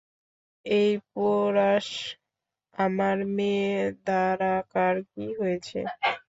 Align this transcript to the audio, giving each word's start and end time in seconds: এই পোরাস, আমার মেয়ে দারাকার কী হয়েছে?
এই 0.65 0.91
পোরাস, 1.07 1.87
আমার 2.75 3.17
মেয়ে 3.35 3.75
দারাকার 4.05 4.95
কী 5.11 5.25
হয়েছে? 5.39 5.79